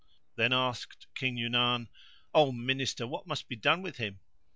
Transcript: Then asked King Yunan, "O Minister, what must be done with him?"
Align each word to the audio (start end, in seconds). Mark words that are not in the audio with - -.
Then 0.35 0.51
asked 0.51 1.05
King 1.13 1.37
Yunan, 1.37 1.87
"O 2.33 2.51
Minister, 2.51 3.05
what 3.05 3.27
must 3.27 3.47
be 3.47 3.55
done 3.55 3.83
with 3.83 3.97
him?" 3.97 4.19